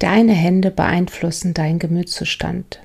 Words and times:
Deine 0.00 0.32
Hände 0.32 0.70
beeinflussen 0.70 1.52
deinen 1.52 1.78
Gemütszustand. 1.78 2.80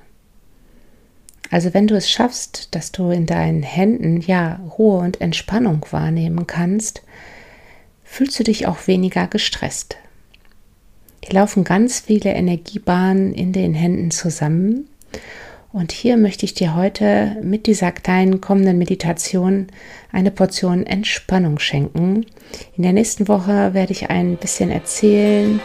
Also 1.50 1.72
wenn 1.72 1.86
du 1.86 1.96
es 1.96 2.10
schaffst, 2.10 2.74
dass 2.74 2.92
du 2.92 3.08
in 3.10 3.24
deinen 3.24 3.62
Händen 3.62 4.20
ja 4.20 4.60
Ruhe 4.78 4.98
und 4.98 5.22
Entspannung 5.22 5.86
wahrnehmen 5.90 6.46
kannst, 6.46 7.02
fühlst 8.04 8.38
du 8.38 8.44
dich 8.44 8.66
auch 8.66 8.86
weniger 8.86 9.28
gestresst. 9.28 9.96
Hier 11.24 11.34
laufen 11.34 11.64
ganz 11.64 12.00
viele 12.00 12.34
Energiebahnen 12.34 13.32
in 13.32 13.54
den 13.54 13.72
Händen 13.72 14.10
zusammen. 14.10 14.86
Und 15.72 15.92
hier 15.92 16.18
möchte 16.18 16.44
ich 16.44 16.52
dir 16.52 16.76
heute 16.76 17.38
mit 17.42 17.66
dieser 17.66 17.92
kleinen 17.92 18.42
kommenden 18.42 18.76
Meditation 18.76 19.68
eine 20.12 20.30
Portion 20.30 20.84
Entspannung 20.84 21.60
schenken. 21.60 22.26
In 22.76 22.82
der 22.82 22.92
nächsten 22.92 23.26
Woche 23.26 23.72
werde 23.72 23.92
ich 23.92 24.10
ein 24.10 24.36
bisschen 24.36 24.70
erzählen 24.70 25.60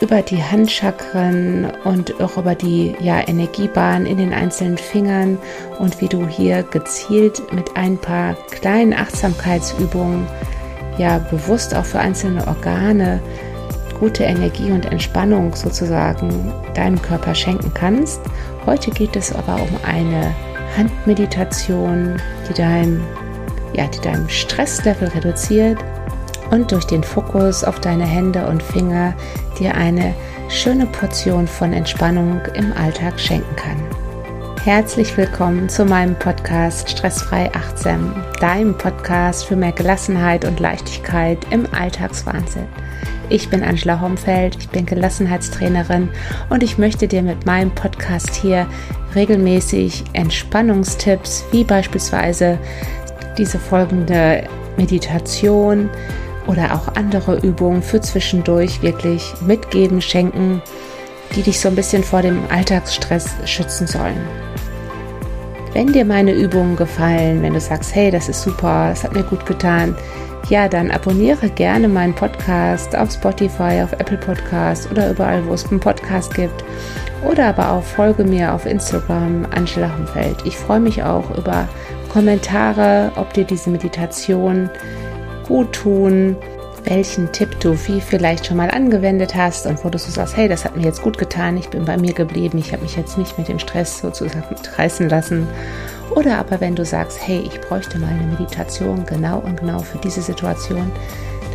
über 0.00 0.22
die 0.22 0.42
Handchakren 0.42 1.70
und 1.84 2.20
auch 2.20 2.38
über 2.38 2.54
die 2.54 2.94
ja, 3.00 3.26
Energiebahn 3.26 4.06
in 4.06 4.16
den 4.16 4.32
einzelnen 4.32 4.78
Fingern 4.78 5.38
und 5.78 6.00
wie 6.00 6.08
du 6.08 6.26
hier 6.26 6.62
gezielt 6.62 7.52
mit 7.52 7.76
ein 7.76 7.98
paar 7.98 8.34
kleinen 8.50 8.94
Achtsamkeitsübungen 8.94 10.26
ja 10.98 11.18
bewusst 11.18 11.74
auch 11.74 11.84
für 11.84 11.98
einzelne 11.98 12.46
Organe 12.46 13.20
gute 13.98 14.24
Energie 14.24 14.70
und 14.70 14.86
Entspannung 14.86 15.54
sozusagen 15.54 16.50
deinem 16.74 17.00
Körper 17.00 17.34
schenken 17.34 17.72
kannst. 17.74 18.20
Heute 18.64 18.90
geht 18.90 19.14
es 19.14 19.34
aber 19.34 19.56
um 19.56 19.68
eine 19.86 20.34
Handmeditation, 20.76 22.16
die 22.48 22.54
dein, 22.54 23.02
ja, 23.74 23.86
die 23.86 24.00
dein 24.00 24.28
Stresslevel 24.30 25.08
reduziert 25.08 25.78
und 26.50 26.72
durch 26.72 26.84
den 26.84 27.02
Fokus 27.02 27.64
auf 27.64 27.80
deine 27.80 28.04
Hände 28.04 28.46
und 28.46 28.62
Finger 28.62 29.14
dir 29.58 29.74
eine 29.74 30.14
schöne 30.48 30.86
Portion 30.86 31.46
von 31.46 31.72
Entspannung 31.72 32.40
im 32.54 32.72
Alltag 32.72 33.18
schenken 33.18 33.56
kann. 33.56 33.76
Herzlich 34.64 35.16
willkommen 35.16 35.68
zu 35.68 35.86
meinem 35.86 36.14
Podcast 36.16 36.90
Stressfrei 36.90 37.50
Achtsam, 37.54 38.14
deinem 38.40 38.76
Podcast 38.76 39.46
für 39.46 39.56
mehr 39.56 39.72
Gelassenheit 39.72 40.44
und 40.44 40.60
Leichtigkeit 40.60 41.38
im 41.50 41.66
Alltagswahnsinn. 41.72 42.66
Ich 43.30 43.48
bin 43.48 43.62
Angela 43.62 44.00
Homfeld, 44.00 44.56
ich 44.58 44.68
bin 44.68 44.84
Gelassenheitstrainerin 44.84 46.10
und 46.50 46.62
ich 46.62 46.76
möchte 46.76 47.08
dir 47.08 47.22
mit 47.22 47.46
meinem 47.46 47.70
Podcast 47.70 48.34
hier 48.34 48.66
regelmäßig 49.14 50.04
Entspannungstipps, 50.12 51.44
wie 51.52 51.64
beispielsweise 51.64 52.58
diese 53.38 53.58
folgende 53.58 54.44
Meditation 54.76 55.88
oder 56.46 56.74
auch 56.74 56.94
andere 56.96 57.38
Übungen 57.38 57.82
für 57.82 58.00
zwischendurch 58.00 58.82
wirklich 58.82 59.34
mitgeben, 59.46 60.00
schenken, 60.00 60.62
die 61.34 61.42
dich 61.42 61.60
so 61.60 61.68
ein 61.68 61.76
bisschen 61.76 62.02
vor 62.02 62.22
dem 62.22 62.40
Alltagsstress 62.50 63.28
schützen 63.44 63.86
sollen. 63.86 64.20
Wenn 65.72 65.92
dir 65.92 66.04
meine 66.04 66.32
Übungen 66.32 66.74
gefallen, 66.74 67.42
wenn 67.42 67.54
du 67.54 67.60
sagst, 67.60 67.94
hey, 67.94 68.10
das 68.10 68.28
ist 68.28 68.42
super, 68.42 68.88
das 68.90 69.04
hat 69.04 69.14
mir 69.14 69.22
gut 69.22 69.46
getan, 69.46 69.94
ja, 70.48 70.68
dann 70.68 70.90
abonniere 70.90 71.48
gerne 71.48 71.86
meinen 71.86 72.14
Podcast 72.14 72.96
auf 72.96 73.12
Spotify, 73.12 73.82
auf 73.84 73.92
Apple 73.92 74.16
Podcast 74.16 74.90
oder 74.90 75.10
überall, 75.10 75.46
wo 75.46 75.52
es 75.52 75.70
einen 75.70 75.78
Podcast 75.78 76.34
gibt. 76.34 76.64
Oder 77.22 77.48
aber 77.48 77.70
auch 77.70 77.84
folge 77.84 78.24
mir 78.24 78.52
auf 78.52 78.66
Instagram, 78.66 79.46
Angela 79.54 79.96
Humfeld. 79.96 80.38
Ich 80.44 80.56
freue 80.56 80.80
mich 80.80 81.04
auch 81.04 81.36
über 81.36 81.68
Kommentare, 82.08 83.12
ob 83.14 83.32
dir 83.34 83.44
diese 83.44 83.70
Meditation 83.70 84.68
gut 85.50 85.72
tun, 85.72 86.36
welchen 86.84 87.32
Tipp 87.32 87.58
du 87.58 87.76
wie 87.88 88.00
vielleicht 88.00 88.46
schon 88.46 88.56
mal 88.56 88.70
angewendet 88.70 89.34
hast 89.34 89.66
und 89.66 89.84
wo 89.84 89.90
du 89.90 89.98
so 89.98 90.08
sagst, 90.08 90.36
hey, 90.36 90.48
das 90.48 90.64
hat 90.64 90.76
mir 90.76 90.84
jetzt 90.84 91.02
gut 91.02 91.18
getan, 91.18 91.56
ich 91.56 91.68
bin 91.68 91.84
bei 91.84 91.96
mir 91.96 92.14
geblieben, 92.14 92.56
ich 92.58 92.72
habe 92.72 92.82
mich 92.82 92.96
jetzt 92.96 93.18
nicht 93.18 93.36
mit 93.36 93.48
dem 93.48 93.58
Stress 93.58 93.98
sozusagen 93.98 94.44
reißen 94.76 95.08
lassen 95.08 95.48
oder 96.14 96.38
aber 96.38 96.60
wenn 96.60 96.76
du 96.76 96.84
sagst, 96.84 97.18
hey, 97.20 97.40
ich 97.44 97.60
bräuchte 97.60 97.98
mal 97.98 98.10
eine 98.10 98.28
Meditation 98.28 99.04
genau 99.06 99.40
und 99.40 99.58
genau 99.58 99.80
für 99.80 99.98
diese 99.98 100.22
Situation, 100.22 100.90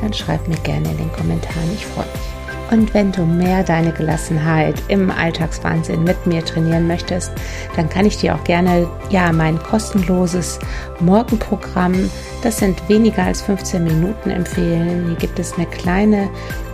dann 0.01 0.13
schreib 0.13 0.45
mir 0.50 0.57
gerne 0.57 0.91
in 0.91 0.97
den 0.97 1.13
Kommentaren. 1.13 1.73
Ich 1.73 1.85
freue 1.85 2.05
mich. 2.05 2.34
Und 2.71 2.93
wenn 2.93 3.11
du 3.11 3.25
mehr 3.25 3.63
deine 3.63 3.91
Gelassenheit 3.91 4.81
im 4.87 5.11
Alltagswahnsinn 5.11 6.03
mit 6.03 6.25
mir 6.25 6.43
trainieren 6.43 6.87
möchtest, 6.87 7.31
dann 7.75 7.89
kann 7.89 8.05
ich 8.05 8.17
dir 8.17 8.35
auch 8.35 8.43
gerne 8.43 8.87
ja 9.09 9.31
mein 9.31 9.61
kostenloses 9.61 10.59
Morgenprogramm, 10.99 12.09
das 12.41 12.57
sind 12.57 12.89
weniger 12.89 13.23
als 13.23 13.41
15 13.43 13.83
Minuten 13.83 14.29
empfehlen. 14.29 15.07
Hier 15.07 15.15
gibt 15.15 15.39
es 15.39 15.53
eine 15.53 15.65
kleine 15.67 16.29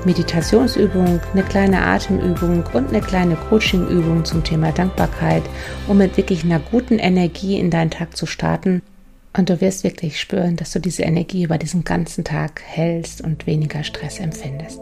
Meditationsübung, 0.06 1.20
eine 1.34 1.44
kleine 1.44 1.82
Atemübung 1.82 2.64
und 2.74 2.90
eine 2.90 3.02
kleine 3.02 3.36
Coachingübung 3.36 4.26
zum 4.26 4.44
Thema 4.44 4.72
Dankbarkeit, 4.72 5.44
um 5.88 5.98
mit 5.98 6.18
wirklich 6.18 6.44
einer 6.44 6.60
guten 6.60 7.00
Energie 7.00 7.60
in 7.60 7.70
deinen 7.70 7.92
Tag 7.92 8.16
zu 8.16 8.26
starten. 8.26 8.82
Und 9.38 9.50
du 9.50 9.62
wirst 9.62 9.84
wirklich 9.84 10.20
spüren, 10.20 10.58
dass 10.58 10.72
du 10.72 10.80
diese 10.80 11.04
Energie 11.04 11.44
über 11.44 11.58
diesen 11.58 11.84
ganzen 11.84 12.24
Tag 12.24 12.62
hältst 12.66 13.22
und 13.22 13.48
weniger 13.48 13.84
Stress 13.84 14.20
empfindest. 14.20 14.82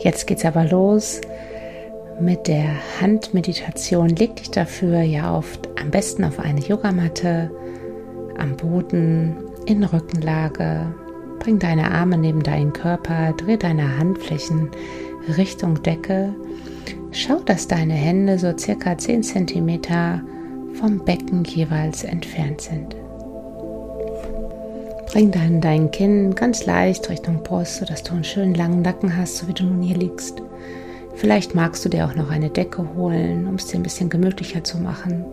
Jetzt 0.00 0.26
geht's 0.26 0.44
aber 0.44 0.64
los 0.64 1.20
mit 2.20 2.48
der 2.48 2.68
Handmeditation. 3.00 4.08
Leg 4.08 4.36
dich 4.36 4.50
dafür 4.50 5.02
ja 5.02 5.34
auf, 5.34 5.58
am 5.80 5.90
besten 5.90 6.24
auf 6.24 6.38
eine 6.38 6.60
Yogamatte, 6.60 7.50
am 8.38 8.56
Boden, 8.56 9.36
in 9.66 9.82
Rückenlage. 9.84 10.94
Bring 11.38 11.58
deine 11.58 11.90
Arme 11.90 12.18
neben 12.18 12.42
deinen 12.42 12.72
Körper, 12.72 13.32
dreh 13.32 13.56
deine 13.56 13.98
Handflächen 13.98 14.70
Richtung 15.36 15.82
Decke. 15.82 16.34
Schau, 17.10 17.40
dass 17.40 17.68
deine 17.68 17.94
Hände 17.94 18.38
so 18.38 18.56
circa 18.56 18.96
10 18.96 19.22
cm 19.22 19.80
vom 20.74 21.04
Becken 21.04 21.44
jeweils 21.44 22.04
entfernt 22.04 22.60
sind. 22.60 22.96
Bring 25.16 25.30
dann 25.30 25.62
dein 25.62 25.90
Kinn 25.90 26.34
ganz 26.34 26.66
leicht 26.66 27.08
Richtung 27.08 27.42
Brust, 27.42 27.76
sodass 27.76 28.02
du 28.02 28.12
einen 28.12 28.22
schönen 28.22 28.54
langen 28.54 28.82
Nacken 28.82 29.16
hast, 29.16 29.38
so 29.38 29.48
wie 29.48 29.54
du 29.54 29.64
nun 29.64 29.80
hier 29.80 29.96
liegst. 29.96 30.42
Vielleicht 31.14 31.54
magst 31.54 31.82
du 31.82 31.88
dir 31.88 32.04
auch 32.04 32.14
noch 32.14 32.30
eine 32.30 32.50
Decke 32.50 32.86
holen, 32.94 33.48
um 33.48 33.54
es 33.54 33.64
dir 33.64 33.78
ein 33.78 33.82
bisschen 33.82 34.10
gemütlicher 34.10 34.62
zu 34.62 34.76
machen. 34.76 35.24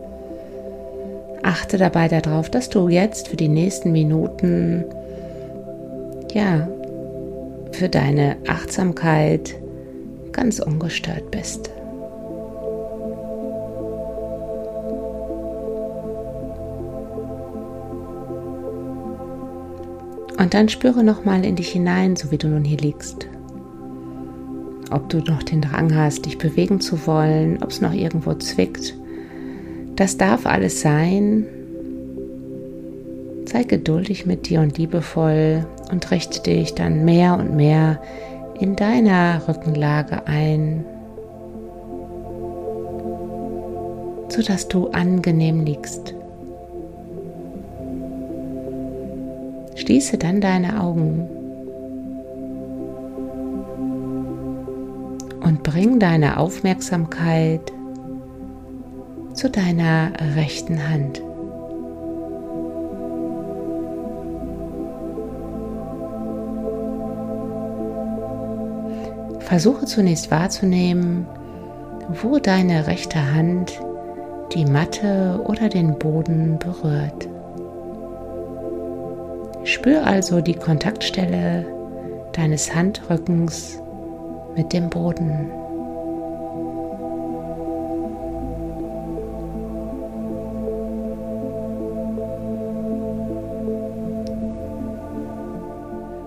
Achte 1.41 1.77
dabei 1.77 2.07
darauf, 2.07 2.49
dass 2.49 2.69
du 2.69 2.87
jetzt 2.87 3.27
für 3.27 3.35
die 3.35 3.49
nächsten 3.49 3.91
Minuten, 3.91 4.85
ja, 6.31 6.65
für 7.73 7.89
deine 7.89 8.37
Achtsamkeit 8.47 9.53
ganz 10.31 10.59
ungestört 10.59 11.29
bist. 11.29 11.71
Und 20.37 20.53
dann 20.53 20.69
spüre 20.69 21.03
nochmal 21.03 21.45
in 21.45 21.55
dich 21.55 21.69
hinein, 21.69 22.15
so 22.15 22.31
wie 22.31 22.37
du 22.37 22.47
nun 22.47 22.63
hier 22.63 22.77
liegst. 22.77 23.27
Ob 24.91 25.09
du 25.09 25.19
noch 25.19 25.43
den 25.43 25.61
Drang 25.61 25.95
hast, 25.95 26.25
dich 26.25 26.37
bewegen 26.37 26.79
zu 26.79 27.05
wollen, 27.07 27.61
ob 27.63 27.69
es 27.69 27.81
noch 27.81 27.93
irgendwo 27.93 28.33
zwickt. 28.35 28.95
Das 29.95 30.17
darf 30.17 30.45
alles 30.45 30.81
sein. 30.81 31.45
Sei 33.45 33.63
geduldig 33.63 34.25
mit 34.25 34.49
dir 34.49 34.61
und 34.61 34.77
liebevoll 34.77 35.65
und 35.91 36.09
richte 36.11 36.41
dich 36.41 36.73
dann 36.73 37.05
mehr 37.05 37.37
und 37.37 37.55
mehr 37.55 38.01
in 38.59 38.75
deiner 38.75 39.47
Rückenlage 39.47 40.25
ein, 40.27 40.85
sodass 44.29 44.67
du 44.67 44.87
angenehm 44.87 45.65
liegst. 45.65 46.15
Schließe 49.75 50.17
dann 50.17 50.39
deine 50.39 50.81
Augen 50.81 51.27
und 55.43 55.63
bring 55.63 55.99
deine 55.99 56.37
Aufmerksamkeit 56.37 57.71
zu 59.33 59.49
deiner 59.49 60.11
rechten 60.35 60.89
Hand. 60.89 61.21
Versuche 69.39 69.85
zunächst 69.85 70.31
wahrzunehmen, 70.31 71.27
wo 72.21 72.39
deine 72.39 72.87
rechte 72.87 73.33
Hand 73.33 73.79
die 74.53 74.65
Matte 74.65 75.41
oder 75.45 75.69
den 75.69 75.97
Boden 75.99 76.57
berührt. 76.59 77.27
Spür 79.65 80.05
also 80.05 80.41
die 80.41 80.55
Kontaktstelle 80.55 81.65
deines 82.33 82.75
Handrückens 82.75 83.81
mit 84.55 84.73
dem 84.73 84.89
Boden. 84.89 85.49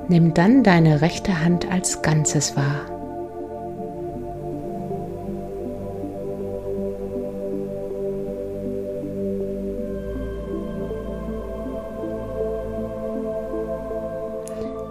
Nimm 0.08 0.32
dann 0.34 0.62
deine 0.62 1.00
rechte 1.02 1.44
Hand 1.44 1.70
als 1.70 2.00
Ganzes 2.00 2.56
wahr. 2.56 2.95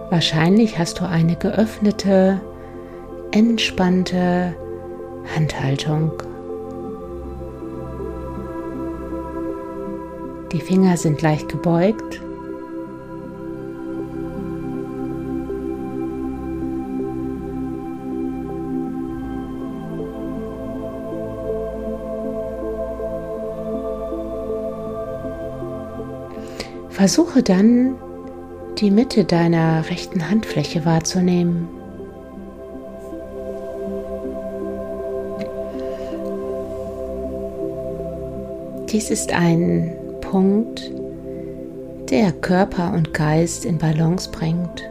Wahrscheinlich 0.10 0.78
hast 0.78 1.00
du 1.00 1.08
eine 1.08 1.36
geöffnete, 1.36 2.40
entspannte 3.32 4.56
Handhaltung. 5.36 6.12
Die 10.52 10.62
Finger 10.62 10.96
sind 10.96 11.22
leicht 11.22 11.50
gebeugt. 11.50 12.22
Versuche 26.90 27.44
dann 27.44 27.96
die 28.76 28.92
Mitte 28.92 29.24
deiner 29.24 29.90
rechten 29.90 30.30
Handfläche 30.30 30.86
wahrzunehmen. 30.86 31.68
Dies 38.90 39.10
ist 39.10 39.34
ein 39.34 39.94
Punkt, 40.22 40.92
der 42.10 42.32
Körper 42.32 42.94
und 42.94 43.14
Geist 43.14 43.66
in 43.66 43.78
Balance 43.78 44.30
bringt. 44.30 44.84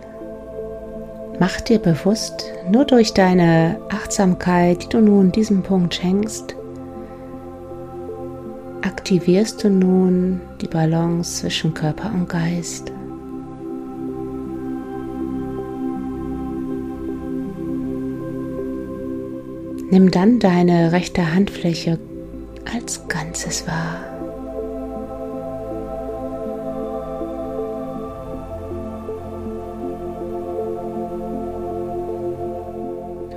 Mach 1.38 1.60
dir 1.60 1.78
bewusst, 1.78 2.44
nur 2.70 2.84
durch 2.84 3.12
deine 3.12 3.78
Achtsamkeit, 3.90 4.84
die 4.84 4.88
du 4.88 5.00
nun 5.00 5.32
diesem 5.32 5.62
Punkt 5.62 5.94
schenkst, 5.94 6.54
aktivierst 8.82 9.64
du 9.64 9.70
nun 9.70 10.40
die 10.60 10.69
Balance 10.69 11.40
zwischen 11.40 11.75
Körper 11.75 12.12
und 12.14 12.28
Geist. 12.28 12.94
Nimm 19.90 20.10
dann 20.10 20.38
deine 20.38 20.92
rechte 20.92 21.34
Handfläche 21.34 21.98
als 22.72 23.06
Ganzes 23.08 23.66
wahr. 23.66 24.14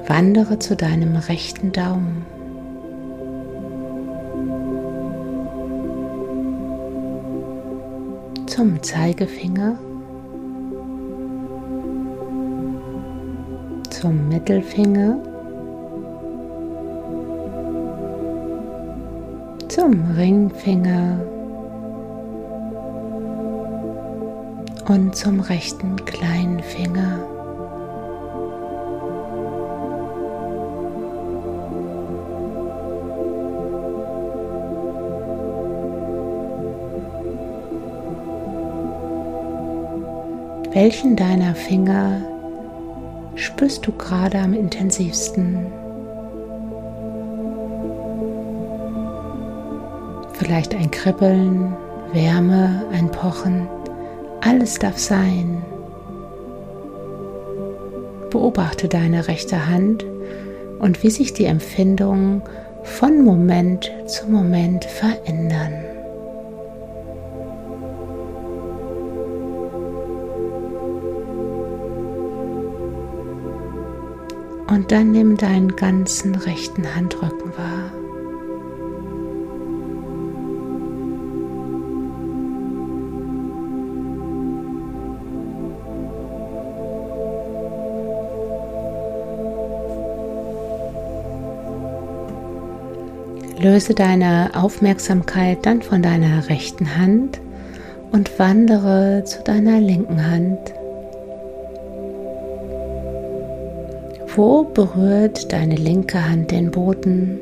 Wandere 0.08 0.58
zu 0.58 0.76
deinem 0.76 1.18
rechten 1.18 1.74
Daumen. 1.74 2.26
Zum 8.48 8.82
Zeigefinger. 8.82 9.78
Zum 13.90 14.30
Mittelfinger. 14.30 15.27
Zum 19.88 20.12
Ringfinger 20.18 21.18
und 24.90 25.16
zum 25.16 25.40
rechten 25.40 25.96
kleinen 26.04 26.62
Finger. 26.62 27.26
Welchen 40.74 41.16
deiner 41.16 41.56
Finger 41.56 42.20
spürst 43.36 43.88
du 43.88 43.94
gerade 43.94 44.40
am 44.40 44.54
intensivsten? 44.54 45.87
Vielleicht 50.48 50.74
ein 50.76 50.90
Kribbeln, 50.92 51.76
Wärme, 52.14 52.86
ein 52.94 53.12
Pochen, 53.12 53.68
alles 54.40 54.80
darf 54.80 54.98
sein. 54.98 55.62
Beobachte 58.30 58.88
deine 58.88 59.28
rechte 59.28 59.68
Hand 59.68 60.06
und 60.80 61.04
wie 61.04 61.10
sich 61.10 61.34
die 61.34 61.44
Empfindungen 61.44 62.42
von 62.84 63.26
Moment 63.26 63.92
zu 64.06 64.30
Moment 64.30 64.86
verändern. 64.86 65.74
Und 74.70 74.94
dann 74.94 75.12
nimm 75.12 75.36
deinen 75.36 75.76
ganzen 75.76 76.36
rechten 76.36 76.96
Handrücken 76.96 77.52
wahr. 77.58 77.97
Löse 93.68 93.94
deine 93.94 94.52
Aufmerksamkeit 94.54 95.66
dann 95.66 95.82
von 95.82 96.02
deiner 96.02 96.48
rechten 96.48 96.98
Hand 96.98 97.42
und 98.14 98.40
wandere 98.40 99.26
zu 99.26 99.44
deiner 99.44 99.82
linken 99.82 100.26
Hand. 100.26 100.74
Wo 104.34 104.64
berührt 104.64 105.52
deine 105.52 105.76
linke 105.76 106.30
Hand 106.30 106.52
den 106.52 106.72
Boden? 106.72 107.42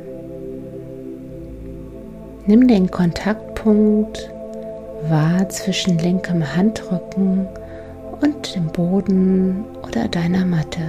Nimm 2.47 2.67
den 2.67 2.89
Kontaktpunkt 2.89 4.31
wahr 5.07 5.47
zwischen 5.49 5.99
linkem 5.99 6.55
Handrücken 6.55 7.47
und 8.21 8.55
dem 8.55 8.65
Boden 8.69 9.63
oder 9.87 10.07
deiner 10.07 10.43
Matte. 10.43 10.81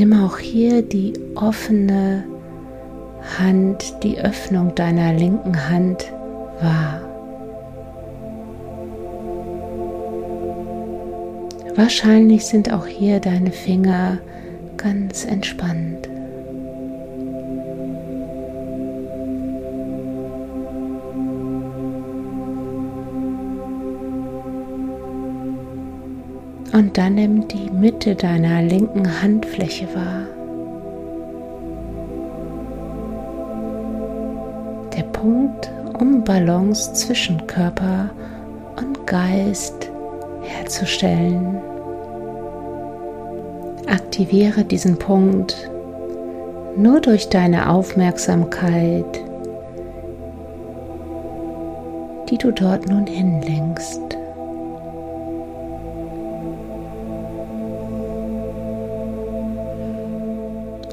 Nimm 0.00 0.14
auch 0.14 0.38
hier 0.38 0.80
die 0.80 1.12
offene 1.34 2.24
Hand, 3.38 4.02
die 4.02 4.18
Öffnung 4.18 4.74
deiner 4.74 5.12
linken 5.12 5.68
Hand 5.68 6.10
wahr. 6.62 7.02
Wahrscheinlich 11.76 12.46
sind 12.46 12.72
auch 12.72 12.86
hier 12.86 13.20
deine 13.20 13.52
Finger 13.52 14.16
ganz 14.78 15.26
entspannt. 15.26 16.09
Und 26.72 26.96
dann 26.96 27.16
nimm 27.16 27.48
die 27.48 27.68
Mitte 27.70 28.14
deiner 28.14 28.62
linken 28.62 29.22
Handfläche 29.22 29.88
wahr. 29.94 30.22
Der 34.96 35.02
Punkt, 35.02 35.70
um 35.98 36.22
Balance 36.22 36.92
zwischen 36.92 37.44
Körper 37.48 38.10
und 38.76 39.06
Geist 39.06 39.90
herzustellen. 40.42 41.58
Aktiviere 43.88 44.64
diesen 44.64 44.96
Punkt 44.96 45.70
nur 46.76 47.00
durch 47.00 47.28
deine 47.28 47.68
Aufmerksamkeit, 47.68 49.20
die 52.30 52.38
du 52.38 52.52
dort 52.52 52.88
nun 52.88 53.06
hinlenkst. 53.06 54.19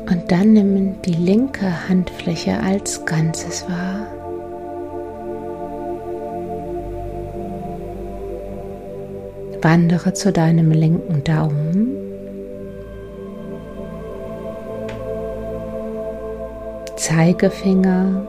Und 0.09 0.31
dann 0.31 0.53
nimm 0.53 1.01
die 1.01 1.13
linke 1.13 1.89
Handfläche 1.89 2.57
als 2.61 3.05
Ganzes 3.05 3.67
wahr. 3.67 4.07
Wandere 9.61 10.13
zu 10.13 10.31
deinem 10.31 10.71
linken 10.71 11.23
Daumen. 11.25 11.97
Zeigefinger, 16.95 18.25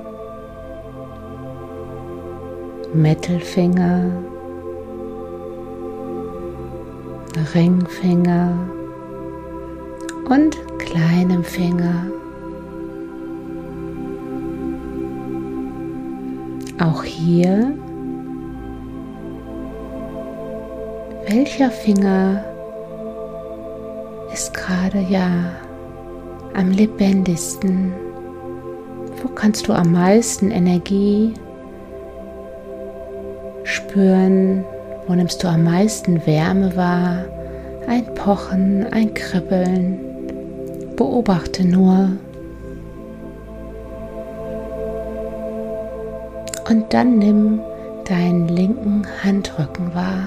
Mittelfinger, 2.92 4.10
Ringfinger 7.54 8.77
und 10.28 10.56
kleinem 10.78 11.42
Finger. 11.42 12.06
Auch 16.80 17.02
hier, 17.02 17.72
welcher 21.26 21.70
Finger 21.70 22.44
ist 24.32 24.54
gerade 24.54 25.00
ja 25.00 25.28
am 26.54 26.70
lebendigsten? 26.70 27.92
Wo 29.20 29.28
kannst 29.28 29.66
du 29.66 29.72
am 29.72 29.92
meisten 29.92 30.50
Energie 30.50 31.34
spüren? 33.64 34.64
Wo 35.06 35.14
nimmst 35.14 35.42
du 35.42 35.48
am 35.48 35.64
meisten 35.64 36.24
Wärme 36.26 36.76
wahr? 36.76 37.24
Ein 37.88 38.14
Pochen, 38.14 38.86
ein 38.92 39.12
Kribbeln. 39.14 40.07
Beobachte 40.98 41.64
nur. 41.64 42.10
Und 46.68 46.92
dann 46.92 47.18
nimm 47.18 47.60
deinen 48.04 48.48
linken 48.48 49.06
Handrücken 49.22 49.94
wahr. 49.94 50.24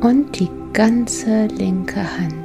Und 0.00 0.40
die 0.40 0.48
ganze 0.72 1.46
linke 1.48 2.00
Hand. 2.00 2.43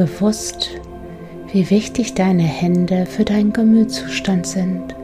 Bewusst, 0.00 0.70
wie 1.52 1.68
wichtig 1.68 2.14
deine 2.14 2.42
Hände 2.42 3.04
für 3.04 3.22
deinen 3.22 3.52
Gemütszustand 3.52 4.46
sind. 4.46 4.94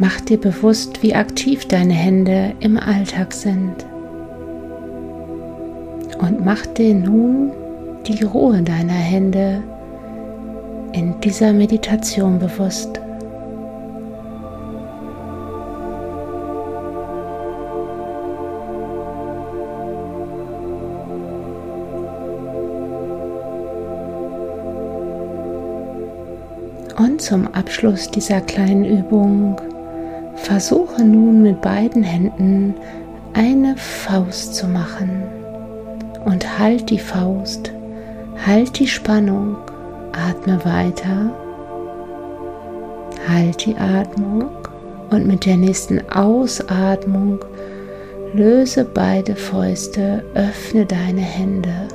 Mach 0.00 0.20
dir 0.22 0.38
bewusst, 0.40 1.00
wie 1.04 1.14
aktiv 1.14 1.68
deine 1.68 1.92
Hände 1.92 2.54
im 2.58 2.76
Alltag 2.76 3.32
sind. 3.32 3.86
Und 6.18 6.44
mach 6.44 6.66
dir 6.66 6.92
nun 6.92 7.52
die 8.08 8.24
Ruhe 8.24 8.62
deiner 8.62 8.92
Hände 8.92 9.62
in 10.92 11.20
dieser 11.20 11.52
Meditation 11.52 12.40
bewusst. 12.40 13.00
Zum 27.24 27.46
Abschluss 27.54 28.10
dieser 28.10 28.42
kleinen 28.42 28.84
Übung 28.84 29.58
versuche 30.34 31.02
nun 31.02 31.40
mit 31.40 31.62
beiden 31.62 32.02
Händen 32.02 32.74
eine 33.32 33.74
Faust 33.78 34.54
zu 34.54 34.66
machen. 34.66 35.22
Und 36.26 36.58
halt 36.58 36.90
die 36.90 36.98
Faust, 36.98 37.72
halt 38.46 38.78
die 38.78 38.86
Spannung, 38.86 39.56
atme 40.12 40.62
weiter, 40.66 41.30
halt 43.26 43.64
die 43.64 43.76
Atmung 43.76 44.50
und 45.10 45.26
mit 45.26 45.46
der 45.46 45.56
nächsten 45.56 46.02
Ausatmung 46.10 47.38
löse 48.34 48.84
beide 48.84 49.34
Fäuste, 49.34 50.22
öffne 50.34 50.84
deine 50.84 51.22
Hände, 51.22 51.88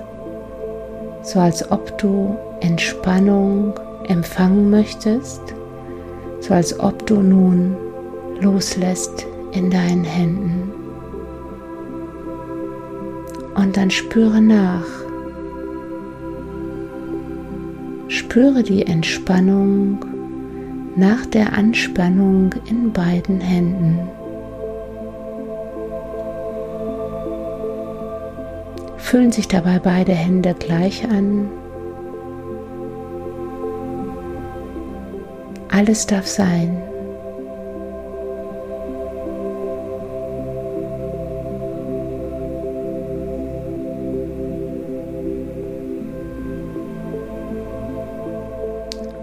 so 1.22 1.40
als 1.40 1.72
ob 1.72 2.00
du 2.00 2.36
Entspannung 2.62 3.76
empfangen 4.10 4.70
möchtest, 4.70 5.42
so 6.42 6.54
als 6.54 6.78
ob 6.80 7.06
du 7.06 7.22
nun 7.22 7.78
loslässt 8.42 9.26
in 9.54 9.70
deinen 9.70 10.04
Händen. 10.04 10.72
Und 13.56 13.78
dann 13.78 13.92
spüre 13.92 14.42
nach. 14.42 14.86
Spüre 18.08 18.64
die 18.64 18.86
Entspannung 18.86 20.06
nach 20.96 21.26
der 21.28 21.54
Anspannung 21.54 22.54
in 22.70 22.92
beiden 22.92 23.40
Händen. 23.40 24.00
Fühlen 28.98 29.32
sich 29.32 29.48
dabei 29.48 29.80
beide 29.80 30.14
Hände 30.14 30.56
gleich 30.58 31.08
an 31.10 31.50
Alles 35.80 36.06
darf 36.06 36.28
sein. 36.28 36.78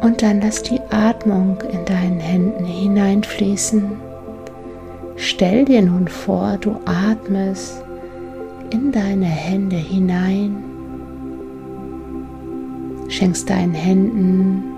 Und 0.01 0.23
dann 0.23 0.41
lass 0.41 0.63
die 0.63 0.81
Atmung 0.89 1.59
in 1.71 1.85
deinen 1.85 2.21
Händen 2.21 2.65
hineinfließen. 2.65 4.01
Stell 5.17 5.67
dir 5.67 5.83
nun 5.83 6.09
vor, 6.09 6.57
du 6.59 6.77
atmest 6.87 7.85
in 8.71 8.93
deine 8.93 9.27
Hände 9.27 9.77
hinein, 9.77 10.65
schenkst 13.11 13.51
deinen 13.51 13.75
Händen 13.75 14.76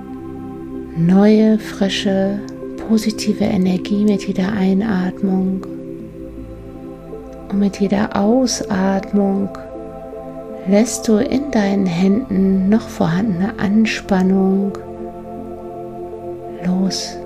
neue, 0.99 1.59
frische, 1.59 2.41
positive 2.89 3.45
Energie 3.45 4.05
mit 4.05 4.27
jeder 4.27 4.53
Einatmung. 4.53 5.65
Und 7.49 7.59
mit 7.59 7.81
jeder 7.81 8.17
Ausatmung 8.17 9.49
lässt 10.67 11.09
du 11.09 11.17
in 11.17 11.51
deinen 11.51 11.87
Händen 11.87 12.69
noch 12.69 12.89
vorhandene 12.89 13.59
Anspannung 13.59 14.73
los. 16.65 17.17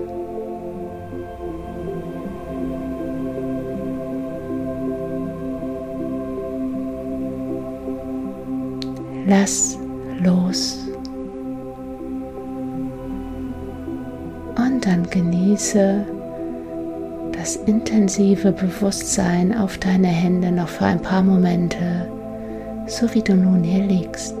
Lass 9.25 9.77
los. 10.21 10.82
Dann 14.83 15.09
genieße 15.09 16.05
das 17.31 17.55
intensive 17.55 18.51
Bewusstsein 18.51 19.57
auf 19.57 19.77
deine 19.77 20.07
Hände 20.07 20.51
noch 20.51 20.67
für 20.67 20.85
ein 20.85 21.01
paar 21.01 21.23
Momente, 21.23 22.11
so 22.87 23.13
wie 23.13 23.21
du 23.21 23.33
nun 23.33 23.63
hier 23.63 23.85
liegst. 23.85 24.35